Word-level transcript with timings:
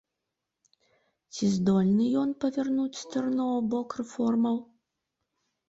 Ці 1.35 1.49
здольны 1.57 2.07
ён 2.23 2.29
павярнуць 2.47 3.01
стырно 3.03 3.45
ў 3.57 3.71
бок 3.77 3.89
рэформаў? 4.01 4.57